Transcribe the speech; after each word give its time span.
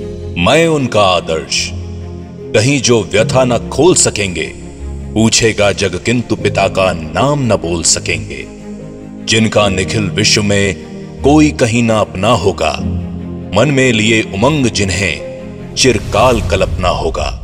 मैं 0.00 0.66
उनका 0.66 1.00
आदर्श, 1.00 1.70
कहीं 2.54 2.80
जो 2.80 3.04
व्यथा 3.04 3.44
न 3.44 3.68
खोल 3.68 3.94
सकेंगे, 3.94 4.52
पूछेगा 5.14 5.72
जग 5.72 6.02
किंतु 6.04 6.36
पिता 6.36 6.68
का 6.68 6.92
नाम 6.92 7.52
न 7.52 7.56
बोल 7.56 7.82
सकेंगे। 7.82 8.46
जिनका 9.26 9.68
निखिल 9.68 10.02
विश्व 10.02 10.42
में 10.42 10.74
कोई 11.20 11.50
कहीं 11.50 11.82
ना 11.82 11.98
अपना 11.98 12.28
होगा, 12.28 12.72
मन 13.54 13.70
में 13.70 13.92
लिए 13.92 14.22
उमंग 14.22 14.66
जिन्हें 14.66 15.74
चिरकाल 15.74 16.40
कल्पना 16.40 16.88
होगा। 16.88 17.43